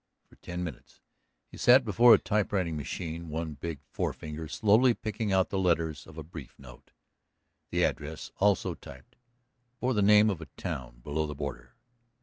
[0.25, 0.99] For ten minutes
[1.51, 6.17] he sat before a typewriting machine, one big forefinger slowly picking out the letters of
[6.17, 6.89] a brief note.
[7.69, 9.15] The address, also typed,
[9.79, 11.75] bore the name of a town below the border.